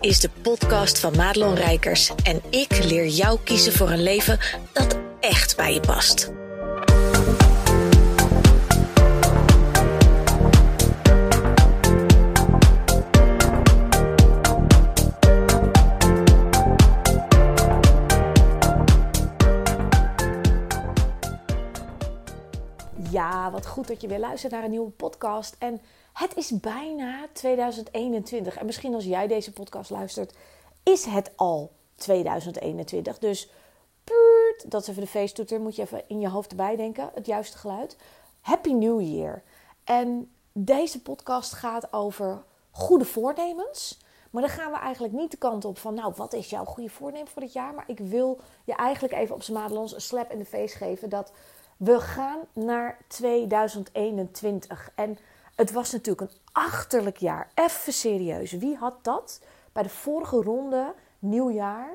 [0.00, 4.38] is de podcast van Madelon Rijkers en ik leer jou kiezen voor een leven
[4.72, 6.32] dat echt bij je past.
[23.10, 25.56] Ja, wat goed dat je weer luistert naar een nieuwe podcast.
[25.58, 25.80] En
[26.20, 28.56] het is bijna 2021.
[28.56, 30.34] En misschien als jij deze podcast luistert,
[30.82, 33.18] is het al 2021.
[33.18, 33.50] Dus
[34.04, 37.26] puurt, dat is even de feesttoeter, moet je even in je hoofd erbij denken, het
[37.26, 37.96] juiste geluid.
[38.40, 39.42] Happy New Year.
[39.84, 43.98] En deze podcast gaat over goede voornemens.
[44.30, 46.90] Maar dan gaan we eigenlijk niet de kant op van, nou, wat is jouw goede
[46.90, 47.74] voornemen voor dit jaar?
[47.74, 51.08] Maar ik wil je eigenlijk even op z'n madelons een slap in de face geven
[51.08, 51.32] dat
[51.76, 54.90] we gaan naar 2021.
[54.94, 55.18] En
[55.60, 57.50] het was natuurlijk een achterlijk jaar.
[57.54, 58.52] Even serieus.
[58.52, 59.40] Wie had dat
[59.72, 61.88] bij de vorige ronde, nieuwjaar,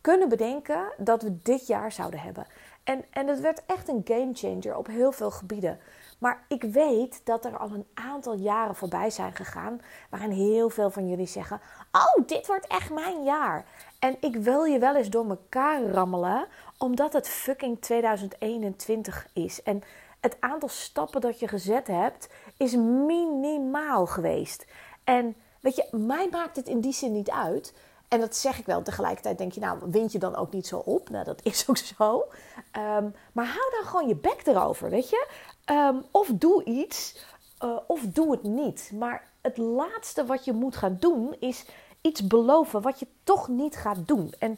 [0.00, 2.46] kunnen bedenken dat we dit jaar zouden hebben?
[2.84, 5.78] En, en het werd echt een gamechanger op heel veel gebieden.
[6.18, 9.80] Maar ik weet dat er al een aantal jaren voorbij zijn gegaan.
[10.10, 11.60] waarin heel veel van jullie zeggen:
[11.92, 13.64] Oh, dit wordt echt mijn jaar.
[13.98, 16.46] En ik wil je wel eens door elkaar rammelen,
[16.78, 19.62] omdat het fucking 2021 is.
[19.62, 19.82] En
[20.20, 24.66] het aantal stappen dat je gezet hebt is minimaal geweest.
[25.04, 27.74] En weet je, mij maakt het in die zin niet uit.
[28.08, 28.82] En dat zeg ik wel.
[28.82, 31.10] Tegelijkertijd denk je, nou, wind je dan ook niet zo op?
[31.10, 32.24] Nou, dat is ook zo.
[32.70, 35.28] Ehm, maar hou dan gewoon je bek erover, weet je?
[35.64, 37.24] Ehm, of doe iets,
[37.64, 38.90] uh, of doe het niet.
[38.94, 41.64] Maar het laatste wat je moet gaan doen, is
[42.00, 44.32] iets beloven wat je toch niet gaat doen.
[44.38, 44.56] En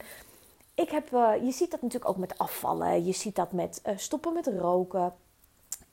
[0.75, 3.05] ik heb, uh, je ziet dat natuurlijk ook met afvallen.
[3.05, 5.15] Je ziet dat met uh, stoppen met roken.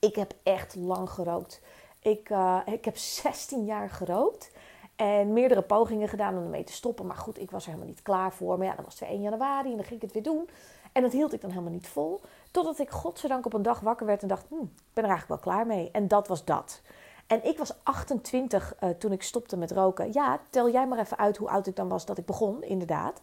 [0.00, 1.60] Ik heb echt lang gerookt.
[1.98, 4.50] Ik, uh, ik heb 16 jaar gerookt.
[4.96, 7.06] En meerdere pogingen gedaan om ermee te stoppen.
[7.06, 8.58] Maar goed, ik was er helemaal niet klaar voor.
[8.58, 10.48] Maar ja, dan was het weer 1 januari en dan ging ik het weer doen.
[10.92, 12.20] En dat hield ik dan helemaal niet vol.
[12.50, 14.46] Totdat ik godzijdank op een dag wakker werd en dacht...
[14.48, 15.90] Hm, ik ben er eigenlijk wel klaar mee.
[15.90, 16.80] En dat was dat.
[17.26, 20.12] En ik was 28 uh, toen ik stopte met roken.
[20.12, 23.20] Ja, tel jij maar even uit hoe oud ik dan was dat ik begon, inderdaad.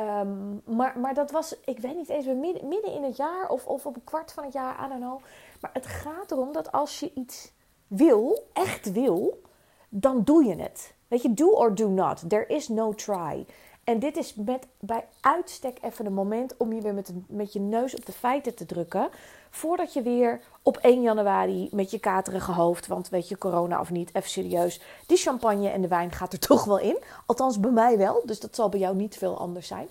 [0.00, 3.66] Um, maar, maar dat was, ik weet niet eens, midden, midden in het jaar of,
[3.66, 5.20] of op een kwart van het jaar, I don't know.
[5.60, 7.52] Maar het gaat erom dat als je iets
[7.86, 9.42] wil, echt wil,
[9.88, 10.94] dan doe je het.
[11.08, 12.28] Weet je, do or do not.
[12.28, 13.46] There is no try.
[13.84, 17.60] En dit is met bij uitstek even een moment om je weer met, met je
[17.60, 19.08] neus op de feiten te drukken.
[19.50, 23.90] Voordat je weer op 1 januari met je katerige hoofd, want weet je, corona of
[23.90, 24.80] niet, even serieus.
[25.06, 26.98] Die champagne en de wijn gaat er toch wel in.
[27.26, 29.88] Althans bij mij wel, dus dat zal bij jou niet veel anders zijn.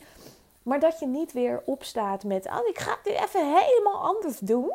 [0.64, 4.72] Maar dat je niet weer opstaat met, oh ik ga dit even helemaal anders doen.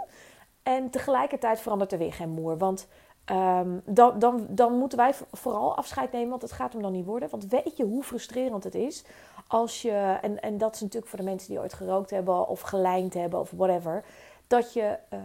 [0.62, 2.58] En tegelijkertijd verandert er weer geen moer.
[2.58, 2.86] Want
[3.30, 7.04] um, dan, dan, dan moeten wij vooral afscheid nemen, want het gaat hem dan niet
[7.04, 7.30] worden.
[7.30, 9.04] Want weet je hoe frustrerend het is
[9.46, 12.60] als je, en, en dat is natuurlijk voor de mensen die ooit gerookt hebben of
[12.60, 14.04] gelijnd hebben of whatever.
[14.46, 15.18] Dat je uh,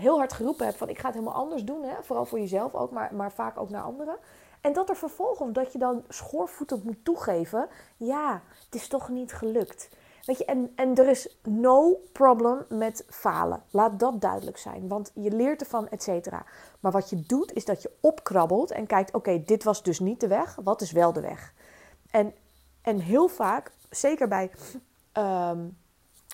[0.00, 1.82] heel hard geroepen hebt van ik ga het helemaal anders doen.
[1.82, 1.94] Hè?
[2.02, 4.16] Vooral voor jezelf ook, maar, maar vaak ook naar anderen.
[4.60, 7.68] En dat er vervolgens, dat je dan schoorvoetend moet toegeven.
[7.96, 9.88] Ja, het is toch niet gelukt.
[10.24, 13.62] Weet je, en, er is no problem met falen.
[13.70, 14.88] Laat dat duidelijk zijn.
[14.88, 16.44] Want je leert ervan, et cetera.
[16.80, 20.20] Maar wat je doet, is dat je opkrabbelt en kijkt: oké, dit was dus niet
[20.20, 20.58] de weg.
[20.62, 21.52] Wat is wel de weg?
[22.10, 22.34] En,
[22.82, 24.50] en heel vaak, zeker bij.
[25.12, 25.76] Um,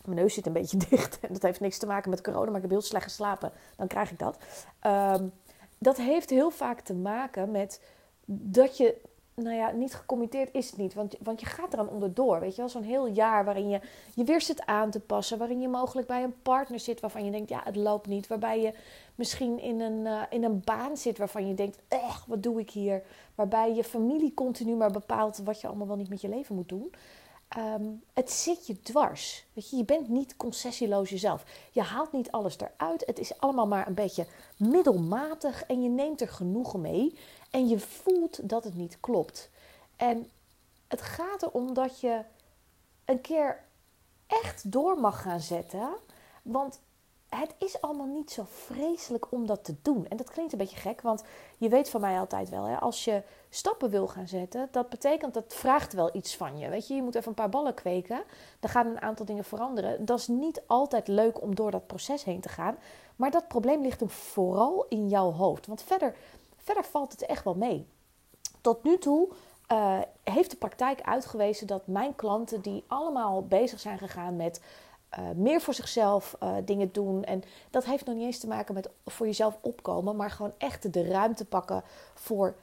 [0.05, 1.21] mijn neus zit een beetje dicht.
[1.21, 3.53] En dat heeft niks te maken met corona, maar ik heb heel slecht geslapen.
[3.77, 4.39] Dan krijg ik dat.
[4.87, 5.33] Um,
[5.79, 7.81] dat heeft heel vaak te maken met
[8.25, 9.01] dat je
[9.43, 10.95] nou ja, niet gecommitteerd is het niet.
[10.95, 12.41] Want, want je gaat eraan onderdoor.
[12.41, 13.81] Weet je wel, zo'n heel jaar waarin je
[14.15, 15.39] je weer zit aan te passen.
[15.39, 18.27] Waarin je mogelijk bij een partner zit waarvan je denkt, ja, het loopt niet.
[18.27, 18.75] Waarbij je
[19.15, 22.71] misschien in een, uh, in een baan zit waarvan je denkt, echt, wat doe ik
[22.71, 23.03] hier?
[23.35, 26.69] Waarbij je familie continu maar bepaalt wat je allemaal wel niet met je leven moet
[26.69, 26.93] doen.
[27.59, 29.45] Um, het zit je dwars.
[29.53, 31.45] Weet je, je bent niet concessieloos jezelf.
[31.71, 33.07] Je haalt niet alles eruit.
[33.07, 34.27] Het is allemaal maar een beetje
[34.57, 37.19] middelmatig en je neemt er genoegen mee.
[37.51, 39.51] En je voelt dat het niet klopt.
[39.97, 40.31] En
[40.89, 42.23] het gaat erom dat je
[43.05, 43.63] een keer
[44.27, 45.89] echt door mag gaan zetten.
[46.43, 46.81] Want
[47.31, 50.07] het is allemaal niet zo vreselijk om dat te doen.
[50.09, 51.25] En dat klinkt een beetje gek, want
[51.59, 55.35] je weet van mij altijd wel, hè, als je stappen wil gaan zetten, dat betekent
[55.35, 56.69] dat vraagt wel iets van je.
[56.69, 58.23] Weet je, je moet even een paar ballen kweken,
[58.61, 60.05] dan gaan een aantal dingen veranderen.
[60.05, 62.79] Dat is niet altijd leuk om door dat proces heen te gaan,
[63.17, 65.67] maar dat probleem ligt hem vooral in jouw hoofd.
[65.67, 66.15] Want verder,
[66.63, 67.87] verder valt het echt wel mee.
[68.61, 69.29] Tot nu toe
[69.73, 74.61] uh, heeft de praktijk uitgewezen dat mijn klanten die allemaal bezig zijn gegaan met
[75.19, 77.25] uh, meer voor zichzelf uh, dingen doen.
[77.25, 80.93] En dat heeft nog niet eens te maken met voor jezelf opkomen, maar gewoon echt
[80.93, 81.83] de ruimte pakken
[82.15, 82.55] voor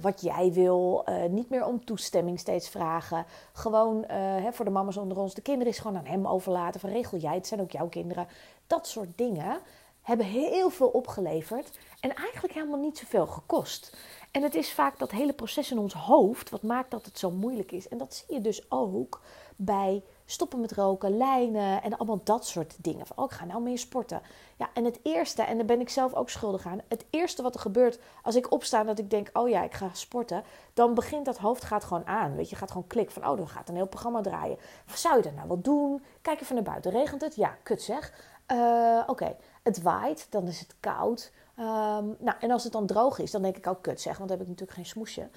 [0.00, 1.04] wat jij wil.
[1.30, 3.24] niet meer om toestemming steeds vragen.
[3.52, 5.34] Gewoon hè, voor de mama's onder ons.
[5.34, 6.80] De kinderen is gewoon aan hem overlaten.
[6.80, 8.28] Van regel jij, het zijn ook jouw kinderen.
[8.66, 9.60] Dat soort dingen
[10.08, 11.78] hebben heel veel opgeleverd.
[12.00, 13.96] En eigenlijk helemaal niet zoveel gekost.
[14.30, 17.30] En het is vaak dat hele proces in ons hoofd wat maakt dat het zo
[17.30, 17.88] moeilijk is.
[17.88, 19.20] En dat zie je dus ook
[19.56, 23.06] bij stoppen met roken, lijnen en allemaal dat soort dingen.
[23.06, 24.22] Van, oh, ik ga nou meer sporten.
[24.56, 26.80] Ja, en het eerste, en daar ben ik zelf ook schuldig aan.
[26.88, 29.90] Het eerste wat er gebeurt als ik opsta dat ik denk, oh ja, ik ga
[29.92, 30.44] sporten.
[30.74, 32.36] Dan begint dat hoofd gaat gewoon aan.
[32.36, 34.58] Weet je, gaat gewoon klikken van, oh, dan gaat een heel programma draaien.
[34.94, 36.02] Zou je dat nou wat doen?
[36.22, 36.90] Kijk even naar buiten.
[36.90, 37.36] Regent het?
[37.36, 38.36] Ja, kut zeg.
[38.52, 41.32] Uh, Oké, het waait, dan is het koud.
[41.58, 44.28] Um, nou, en als het dan droog is, dan denk ik ook kut zeg, want
[44.28, 45.28] dan heb ik natuurlijk geen smoesje.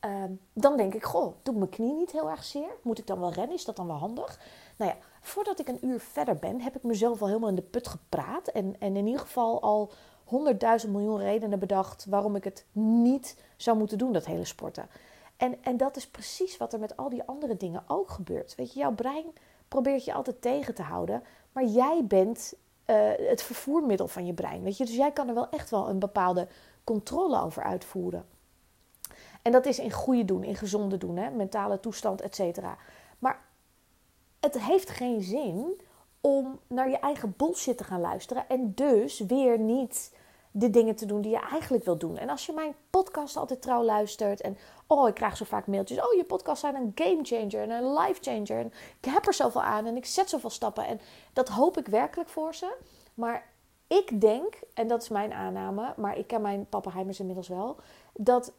[0.00, 2.68] Um, dan denk ik, goh, doet mijn knie niet heel erg zeer?
[2.82, 3.56] Moet ik dan wel rennen?
[3.56, 4.40] Is dat dan wel handig?
[4.76, 7.62] Nou ja, voordat ik een uur verder ben, heb ik mezelf al helemaal in de
[7.62, 8.48] put gepraat.
[8.48, 9.92] En, en in ieder geval al
[10.24, 14.88] honderdduizend miljoen redenen bedacht waarom ik het niet zou moeten doen, dat hele sporten.
[15.36, 18.54] En, en dat is precies wat er met al die andere dingen ook gebeurt.
[18.54, 19.24] Weet je, jouw brein
[19.68, 21.22] probeert je altijd tegen te houden,
[21.54, 22.54] maar jij bent
[22.86, 24.62] uh, het vervoermiddel van je brein.
[24.62, 24.84] Weet je?
[24.84, 26.48] Dus jij kan er wel echt wel een bepaalde
[26.84, 28.26] controle over uitvoeren.
[29.42, 31.30] En dat is in goede doen, in gezonde doen, hè?
[31.30, 32.76] mentale toestand, et cetera.
[33.18, 33.44] Maar
[34.40, 35.80] het heeft geen zin
[36.20, 40.12] om naar je eigen bullshit te gaan luisteren en dus weer niet
[40.56, 42.16] de dingen te doen die je eigenlijk wil doen.
[42.16, 44.56] En als je mijn podcast altijd trouw luistert en
[44.86, 45.98] oh, ik krijg zo vaak mailtjes.
[45.98, 48.58] Oh, je podcast zijn een game changer en een life changer.
[48.58, 50.86] En ik heb er zoveel aan en ik zet zoveel stappen.
[50.86, 51.00] En
[51.32, 52.76] dat hoop ik werkelijk voor ze.
[53.14, 53.46] Maar
[53.86, 57.76] ik denk, en dat is mijn aanname, maar ik ken mijn pappenheimers inmiddels wel,
[58.12, 58.52] dat,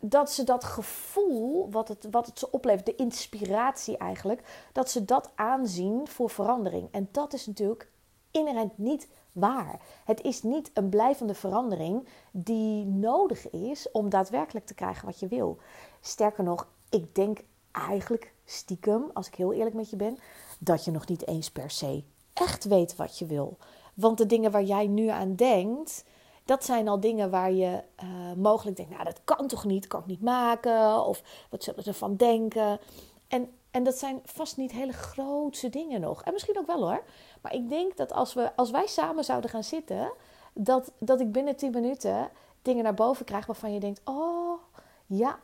[0.00, 5.04] dat ze dat gevoel, wat het, wat het ze oplevert, de inspiratie eigenlijk, dat ze
[5.04, 6.88] dat aanzien voor verandering.
[6.90, 7.90] En dat is natuurlijk
[8.30, 9.80] inherent niet waar.
[10.04, 15.28] Het is niet een blijvende verandering die nodig is om daadwerkelijk te krijgen wat je
[15.28, 15.58] wil.
[16.00, 17.38] Sterker nog, ik denk
[17.72, 20.18] eigenlijk stiekem, als ik heel eerlijk met je ben,
[20.58, 22.02] dat je nog niet eens per se
[22.32, 23.58] echt weet wat je wil.
[23.94, 26.04] Want de dingen waar jij nu aan denkt,
[26.44, 30.00] dat zijn al dingen waar je uh, mogelijk denkt: Nou, dat kan toch niet, kan
[30.00, 32.80] ik niet maken, of wat zullen ze ervan denken.
[33.28, 36.22] En, en dat zijn vast niet hele grootse dingen nog.
[36.22, 37.02] En misschien ook wel hoor.
[37.40, 40.12] Maar ik denk dat als, we, als wij samen zouden gaan zitten,
[40.52, 42.30] dat, dat ik binnen 10 minuten
[42.62, 44.60] dingen naar boven krijg waarvan je denkt: oh
[45.06, 45.38] ja.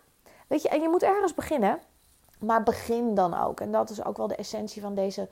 [0.47, 1.81] Weet je, en je moet ergens beginnen.
[2.39, 3.61] Maar begin dan ook.
[3.61, 5.29] En dat is ook wel de essentie van deze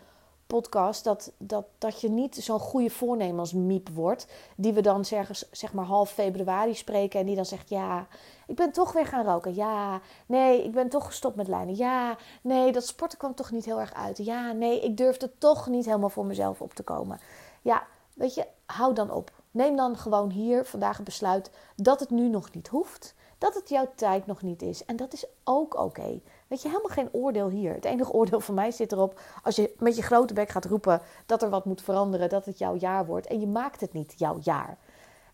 [0.50, 1.04] podcast.
[1.04, 4.26] Dat, dat, dat je niet zo'n goede voornemens miep wordt.
[4.56, 7.20] Die we dan zeg, zeg maar half februari spreken.
[7.20, 8.06] En die dan zegt: Ja,
[8.46, 9.54] ik ben toch weer gaan roken.
[9.54, 11.76] Ja, nee, ik ben toch gestopt met lijnen.
[11.76, 14.18] Ja, nee, dat sporten kwam toch niet heel erg uit.
[14.18, 17.20] Ja, nee, ik durfde toch niet helemaal voor mezelf op te komen.
[17.62, 19.30] Ja, weet je, hou dan op.
[19.50, 23.14] Neem dan gewoon hier vandaag een besluit dat het nu nog niet hoeft.
[23.40, 24.84] Dat het jouw tijd nog niet is.
[24.84, 26.20] En dat is ook oké.
[26.46, 27.74] Weet je, helemaal geen oordeel hier.
[27.74, 31.00] Het enige oordeel van mij zit erop als je met je grote bek gaat roepen
[31.26, 33.26] dat er wat moet veranderen, dat het jouw jaar wordt.
[33.26, 34.78] En je maakt het niet jouw jaar.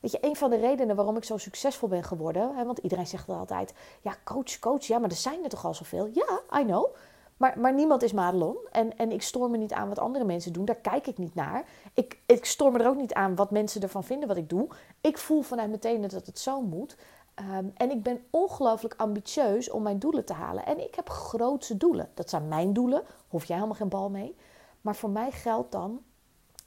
[0.00, 3.06] Weet je, een van de redenen waarom ik zo succesvol ben geworden, hè, want iedereen
[3.06, 6.08] zegt wel altijd: ja, coach, coach, ja, maar er zijn er toch al zoveel?
[6.12, 6.94] Ja, I know.
[7.36, 8.56] Maar, maar niemand is Madelon.
[8.70, 10.64] En, en ik stoor me niet aan wat andere mensen doen.
[10.64, 11.64] Daar kijk ik niet naar.
[11.94, 14.68] Ik, ik stoor me er ook niet aan wat mensen ervan vinden wat ik doe.
[15.00, 16.96] Ik voel vanuit meteen dat het zo moet.
[17.37, 20.66] Ehm, en ik ben ongelooflijk ambitieus om mijn doelen te halen.
[20.66, 22.11] En ik heb grootse doelen.
[22.14, 23.02] Dat zijn mijn doelen.
[23.28, 24.37] Hoef jij helemaal geen bal mee.
[24.81, 26.02] Maar voor mij geldt dan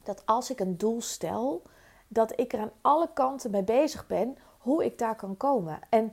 [0.04, 1.62] dat als ik een doel stel,
[2.08, 5.80] dat ik er aan alle kanten mee bezig ben hoe ik daar kan komen.
[5.90, 6.04] En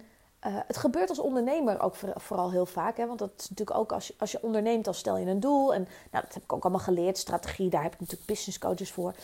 [0.47, 2.97] uh, het gebeurt als ondernemer ook vooral heel vaak.
[2.97, 3.07] Hè?
[3.07, 5.75] Want dat is natuurlijk ook als je, als je onderneemt, dan stel je een doel.
[5.75, 8.93] En nou, dat heb ik ook allemaal geleerd, strategie, daar heb ik natuurlijk business coaches
[8.93, 9.15] voor.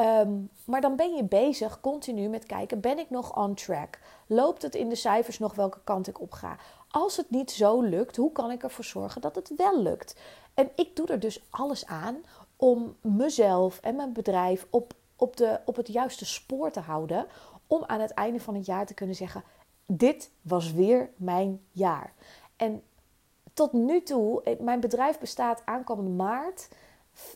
[0.00, 3.98] Um, maar dan ben je bezig continu met kijken: ben ik nog on track?
[4.26, 6.56] Loopt het in de cijfers nog welke kant ik op ga?
[6.88, 10.16] Als het niet zo lukt, hoe kan ik ervoor zorgen dat het wel lukt?
[10.54, 12.16] En ik doe er dus alles aan
[12.56, 17.26] om mezelf en mijn bedrijf op, op, de, op het juiste spoor te houden.
[17.66, 19.44] Om aan het einde van het jaar te kunnen zeggen:
[19.86, 22.12] Dit was weer mijn jaar.
[22.56, 22.82] En
[23.52, 26.68] tot nu toe, eh, mijn bedrijf bestaat aankomende maart.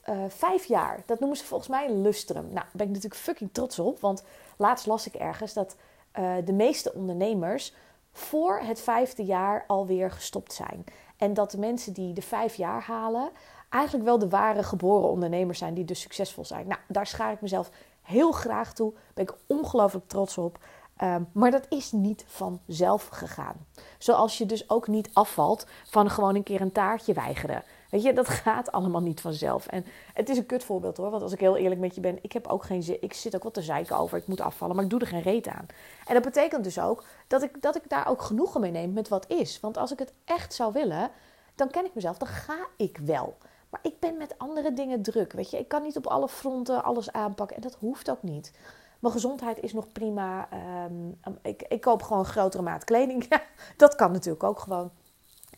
[0.09, 1.03] Uh, vijf jaar.
[1.07, 2.43] Dat noemen ze volgens mij lustrum.
[2.43, 4.01] Nou, daar ben ik natuurlijk fucking trots op.
[4.01, 4.23] Want
[4.57, 5.77] laatst las ik ergens dat
[6.19, 7.75] uh, de meeste ondernemers
[8.13, 10.85] voor het vijfde jaar alweer gestopt zijn.
[11.17, 13.31] En dat de mensen die de vijf jaar halen,
[13.69, 16.67] eigenlijk wel de ware geboren ondernemers zijn die dus succesvol zijn.
[16.67, 17.71] Nou, daar schaar ik mezelf
[18.03, 18.93] heel graag toe.
[19.15, 20.59] Ben ik ongelooflijk trots op.
[21.03, 23.67] Um, maar dat is niet vanzelf gegaan.
[23.99, 27.63] Zoals je dus ook niet afvalt van gewoon een keer een taartje weigeren.
[27.91, 29.67] Weet je, dat gaat allemaal niet vanzelf.
[29.67, 31.11] En het is een kut voorbeeld hoor.
[31.11, 33.03] Want als ik heel eerlijk met je ben, ik heb ook geen zin.
[33.03, 34.19] Ik zit ook wat te zeiken over.
[34.19, 35.67] Ik moet afvallen, maar ik doe er geen reet aan.
[36.07, 39.09] En dat betekent dus ook dat ik, dat ik daar ook genoegen mee neem met
[39.09, 39.61] wat is.
[39.61, 41.11] Want als ik het echt zou willen,
[41.55, 42.19] dan ken ik mezelf.
[42.19, 43.37] Dan ga ik wel.
[43.71, 45.33] Maar ik ben met andere dingen druk.
[45.33, 47.57] Weet je, ik kan niet op alle fronten alles aanpakken.
[47.57, 48.53] En dat hoeft ook niet.
[48.99, 50.49] Mijn gezondheid is nog prima.
[50.51, 53.29] Ehm, ik, ik koop gewoon grotere maat kleding.
[53.77, 54.91] Dat kan natuurlijk ook gewoon.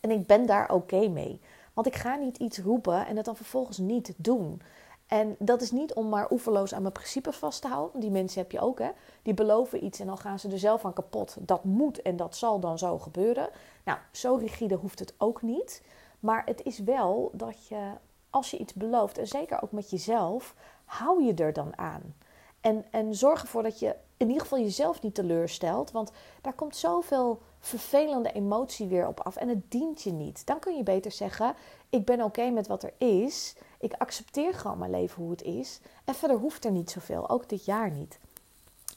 [0.01, 1.41] En ik ben daar oké mee.
[1.73, 4.61] Want ik ga niet iets roepen en het dan vervolgens niet doen.
[5.07, 7.99] En dat is niet om maar oeverloos aan mijn principes vast te houden.
[7.99, 8.89] Die mensen heb je ook, hè.
[9.21, 11.37] Die beloven iets en dan gaan ze er zelf aan kapot.
[11.39, 13.49] Dat moet en dat zal dan zo gebeuren.
[13.85, 15.83] Nou, zo rigide hoeft het ook niet.
[16.19, 17.91] Maar het is wel dat je,
[18.29, 22.15] als je iets belooft, en zeker ook met jezelf, hou je er dan aan.
[22.61, 25.91] En, en zorg ervoor dat je in ieder geval jezelf niet teleurstelt.
[25.91, 26.11] Want
[26.41, 30.45] daar komt zoveel vervelende emotie weer op af en het dient je niet.
[30.45, 31.55] Dan kun je beter zeggen:
[31.89, 33.55] Ik ben oké met wat er is.
[33.79, 35.79] Ik accepteer gewoon mijn leven hoe het is.
[36.03, 38.19] En verder hoeft er niet zoveel, ook dit jaar niet.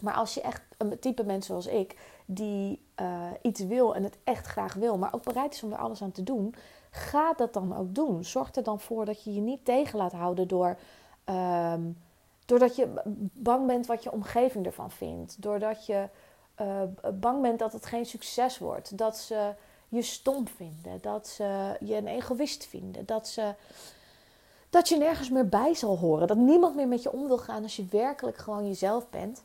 [0.00, 4.16] Maar als je echt een type mens zoals ik, die uh, iets wil en het
[4.24, 6.54] echt graag wil, maar ook bereid is om er alles aan te doen,
[6.90, 8.24] ga dat dan ook doen.
[8.24, 10.78] Zorg er dan voor dat je je niet tegen laat houden door.
[11.24, 11.96] Um,
[12.44, 13.02] doordat je
[13.32, 15.42] bang bent wat je omgeving ervan vindt.
[15.42, 16.08] Doordat je
[16.60, 16.82] uh,
[17.14, 18.98] bang bent dat het geen succes wordt.
[18.98, 19.54] Dat ze
[19.88, 20.98] je stom vinden.
[21.00, 23.06] Dat ze je een egoïst vinden.
[23.06, 23.54] Dat, ze,
[24.70, 26.26] dat je nergens meer bij zal horen.
[26.26, 29.42] Dat niemand meer met je om wil gaan als je werkelijk gewoon jezelf bent.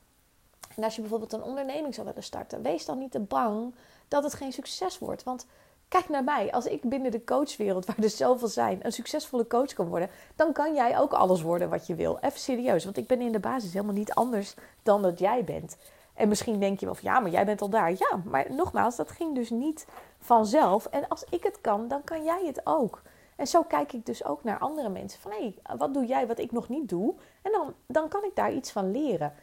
[0.76, 3.74] En als je bijvoorbeeld een onderneming zou willen starten, wees dan niet te bang
[4.08, 5.24] dat het geen succes wordt.
[5.24, 5.46] Want
[5.88, 6.52] kijk naar mij.
[6.52, 10.54] Als ik binnen de coachwereld, waar er zoveel zijn, een succesvolle coach kan worden, dan
[10.54, 12.18] kan jij ook alles worden wat je wil.
[12.22, 15.78] Even serieus, want ik ben in de basis helemaal niet anders dan dat jij bent.
[16.20, 17.92] En misschien denk je wel van ja, maar jij bent al daar.
[17.92, 20.86] Ja, maar nogmaals, dat ging dus niet vanzelf.
[20.86, 23.02] En als ik het kan, dan kan jij het ook.
[23.36, 25.20] En zo kijk ik dus ook naar andere mensen.
[25.20, 27.14] Van hé, hey, wat doe jij wat ik nog niet doe?
[27.42, 29.34] En dan, dan kan ik daar iets van leren.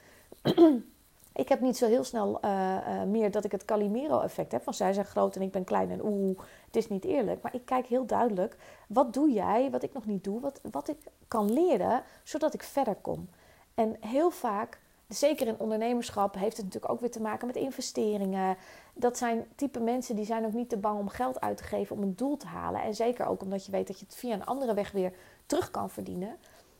[1.43, 4.63] ik heb niet zo heel snel uh, uh, meer dat ik het Calimero-effect heb.
[4.63, 7.43] Van zij zijn groot en ik ben klein en oeh, het is niet eerlijk.
[7.43, 8.57] Maar ik kijk heel duidelijk,
[8.89, 10.41] wat doe jij wat ik nog niet doe?
[10.41, 13.29] Wat, wat ik kan leren, zodat ik verder kom.
[13.75, 18.57] En heel vaak zeker in ondernemerschap heeft het natuurlijk ook weer te maken met investeringen.
[18.95, 21.97] Dat zijn type mensen die zijn ook niet te bang om geld uit te geven
[21.97, 22.83] om een doel te halen.
[22.83, 25.13] En zeker ook omdat je weet dat je het via een andere weg weer
[25.47, 26.37] terug kan verdienen.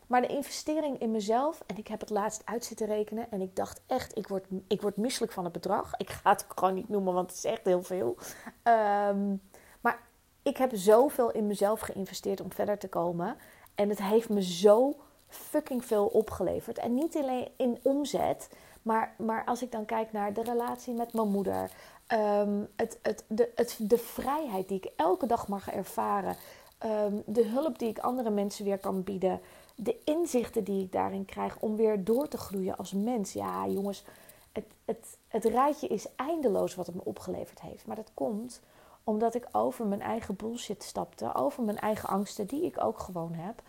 [0.07, 3.31] Maar de investering in mezelf, en ik heb het laatst uit zitten rekenen.
[3.31, 5.91] En ik dacht echt, ik word, ik word misselijk van het bedrag.
[5.97, 8.17] Ik ga het gewoon niet noemen, want het is echt heel veel.
[8.63, 9.41] Um,
[9.81, 9.99] maar
[10.43, 13.37] ik heb zoveel in mezelf geïnvesteerd om verder te komen.
[13.75, 14.95] En het heeft me zo
[15.27, 16.77] fucking veel opgeleverd.
[16.77, 18.49] En niet alleen in omzet,
[18.81, 21.71] maar, maar als ik dan kijk naar de relatie met mijn moeder,
[22.07, 26.35] ehm, het, het, de, het, de vrijheid die ik elke dag mag ervaren,
[26.77, 29.39] ehm, de hulp die ik andere mensen weer kan bieden,
[29.75, 33.33] de inzichten die ik daarin krijg om weer door te groeien als mens.
[33.33, 34.03] Ja, jongens,
[34.51, 37.85] het, het, het rijtje is eindeloos wat het me opgeleverd heeft.
[37.85, 38.61] Maar dat komt
[39.03, 43.33] omdat ik over mijn eigen bullshit stapte, over mijn eigen angsten, die ik ook gewoon
[43.33, 43.61] heb.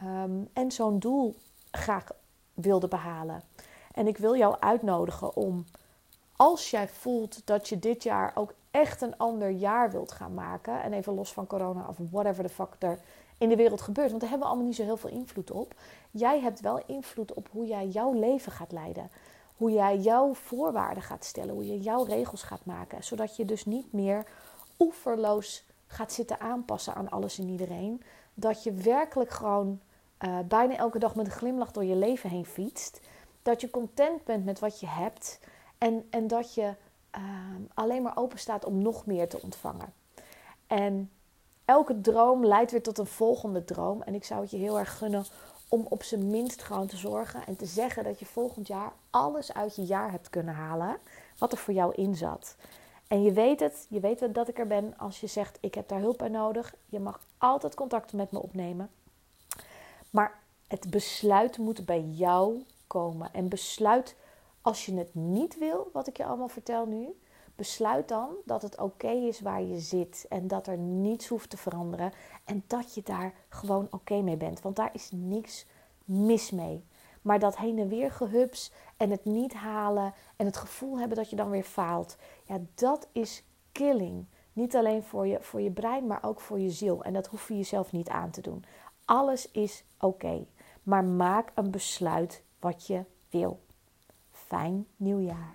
[0.00, 1.34] Ehm, en zo'n doel
[1.70, 2.06] graag
[2.54, 3.42] wilde behalen.
[3.92, 5.64] En ik wil jou uitnodigen om,
[6.36, 10.82] als jij voelt dat je dit jaar ook echt een ander jaar wilt gaan maken,
[10.82, 12.98] en even los van corona of whatever the fuck er
[13.38, 15.74] in de wereld gebeurt, want daar hebben we allemaal niet zo heel veel invloed op.
[16.10, 19.10] Jij hebt wel invloed op hoe jij jouw leven gaat leiden.
[19.56, 23.64] Hoe jij jouw voorwaarden gaat stellen, hoe je jouw regels gaat maken, zodat je dus
[23.64, 24.26] niet meer
[24.78, 28.02] oeverloos gaat zitten aanpassen aan alles en iedereen.
[28.34, 29.80] Dat je werkelijk gewoon
[30.20, 33.00] uh, bijna elke dag met een glimlach door je leven heen fietst.
[33.42, 35.40] Dat je content bent met wat je hebt.
[35.78, 36.74] En, en dat je
[37.16, 37.22] uh,
[37.74, 39.92] alleen maar open staat om nog meer te ontvangen.
[40.66, 41.10] En
[41.64, 44.02] elke droom leidt weer tot een volgende droom.
[44.02, 45.24] En ik zou het je heel erg gunnen
[45.68, 49.54] om op zijn minst gewoon te zorgen en te zeggen dat je volgend jaar alles
[49.54, 50.96] uit je jaar hebt kunnen halen
[51.38, 52.56] wat er voor jou in zat.
[53.08, 55.88] En je weet het, je weet dat ik er ben als je zegt ik heb
[55.88, 56.74] daar hulp bij nodig.
[56.86, 58.90] Je mag altijd contact met me opnemen.
[60.10, 63.32] Maar het besluit moet bij jou komen.
[63.32, 64.16] En besluit
[64.60, 67.18] als je het niet wil, wat ik je allemaal vertel nu.
[67.56, 71.56] Besluit dan dat het oké is waar je zit en dat er niets hoeft te
[71.56, 72.12] veranderen
[72.44, 74.60] en dat je daar gewoon oké mee bent.
[74.60, 75.66] Want daar is niks
[76.04, 76.84] mis mee.
[77.22, 81.30] Maar dat heen en weer gehups en het niet halen en het gevoel hebben dat
[81.30, 84.26] je dan weer faalt, ja, dat is killing.
[84.52, 87.04] Niet alleen voor je, voor je brein, maar ook voor je ziel.
[87.04, 88.64] En dat hoef je jezelf niet aan te doen.
[89.08, 90.46] Alles is oké.
[90.82, 93.60] Maar maak een besluit wat je wil.
[94.32, 95.52] Fijn nieuwjaar.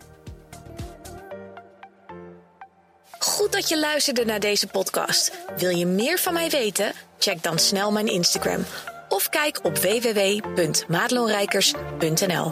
[3.19, 5.45] Goed dat je luisterde naar deze podcast.
[5.57, 6.91] Wil je meer van mij weten?
[7.17, 8.63] Check dan snel mijn Instagram
[9.09, 12.51] of kijk op www.madelonrijkers.nl.